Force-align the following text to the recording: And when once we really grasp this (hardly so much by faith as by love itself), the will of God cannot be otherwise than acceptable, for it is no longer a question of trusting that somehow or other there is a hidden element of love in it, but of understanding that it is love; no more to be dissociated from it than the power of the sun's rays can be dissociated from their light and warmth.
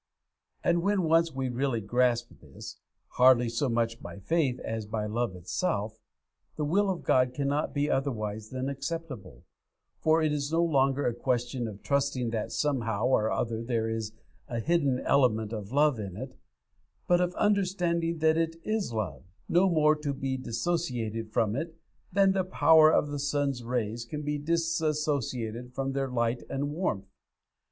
And 0.63 0.81
when 0.81 1.03
once 1.03 1.31
we 1.31 1.49
really 1.49 1.79
grasp 1.79 2.29
this 2.41 2.77
(hardly 3.19 3.49
so 3.49 3.69
much 3.69 4.01
by 4.01 4.17
faith 4.17 4.59
as 4.61 4.87
by 4.87 5.05
love 5.05 5.35
itself), 5.35 5.99
the 6.55 6.65
will 6.65 6.89
of 6.89 7.03
God 7.03 7.35
cannot 7.35 7.71
be 7.71 7.87
otherwise 7.87 8.49
than 8.49 8.67
acceptable, 8.67 9.43
for 9.99 10.23
it 10.23 10.31
is 10.33 10.51
no 10.51 10.63
longer 10.63 11.05
a 11.05 11.13
question 11.13 11.67
of 11.67 11.83
trusting 11.83 12.31
that 12.31 12.51
somehow 12.51 13.05
or 13.05 13.29
other 13.31 13.63
there 13.63 13.87
is 13.87 14.11
a 14.47 14.59
hidden 14.59 14.97
element 15.01 15.53
of 15.53 15.71
love 15.71 15.99
in 15.99 16.17
it, 16.17 16.35
but 17.05 17.21
of 17.21 17.35
understanding 17.35 18.17
that 18.17 18.37
it 18.39 18.55
is 18.63 18.91
love; 18.91 19.21
no 19.47 19.69
more 19.69 19.95
to 19.95 20.15
be 20.15 20.35
dissociated 20.35 21.31
from 21.31 21.55
it 21.55 21.77
than 22.11 22.31
the 22.31 22.43
power 22.43 22.91
of 22.91 23.09
the 23.11 23.19
sun's 23.19 23.63
rays 23.63 24.03
can 24.03 24.23
be 24.23 24.39
dissociated 24.39 25.75
from 25.75 25.91
their 25.91 26.09
light 26.09 26.41
and 26.49 26.71
warmth. 26.71 27.13